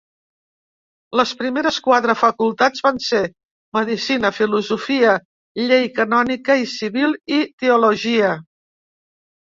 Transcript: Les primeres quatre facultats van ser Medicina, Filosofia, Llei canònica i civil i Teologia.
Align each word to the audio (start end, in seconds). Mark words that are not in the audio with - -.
Les 1.19 1.33
primeres 1.41 1.75
quatre 1.87 2.15
facultats 2.21 2.85
van 2.87 2.97
ser 3.09 3.21
Medicina, 3.79 4.31
Filosofia, 4.39 5.13
Llei 5.65 5.85
canònica 6.01 6.57
i 6.63 6.69
civil 6.73 7.15
i 7.39 7.43
Teologia. 7.65 8.33